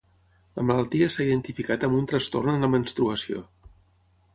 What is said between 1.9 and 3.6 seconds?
un trastorn en la menstruació.